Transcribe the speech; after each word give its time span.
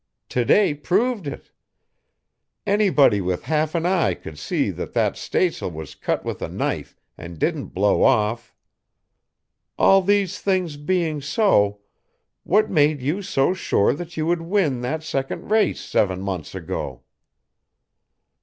To 0.29 0.43
day 0.43 0.73
proved 0.73 1.27
it. 1.27 1.51
Anybody 2.65 3.21
with 3.21 3.43
half 3.43 3.75
an 3.75 3.85
eye 3.85 4.15
could 4.15 4.39
see 4.39 4.71
that 4.71 4.93
that 4.93 5.15
stays'l 5.15 5.71
was 5.71 5.93
cut 5.93 6.25
with 6.25 6.41
a 6.41 6.47
knife 6.49 6.99
and 7.19 7.37
didn't 7.37 7.67
blow 7.75 8.01
off. 8.01 8.51
All 9.77 10.01
these 10.01 10.39
things 10.39 10.75
being 10.75 11.21
so, 11.21 11.81
what 12.41 12.67
made 12.71 12.99
you 12.99 13.21
so 13.21 13.53
sure 13.53 13.93
that 13.93 14.17
you 14.17 14.25
would 14.25 14.41
win 14.41 14.81
that 14.81 15.03
second 15.03 15.51
race 15.51 15.79
seven 15.79 16.19
months 16.23 16.55
ago?" 16.55 17.03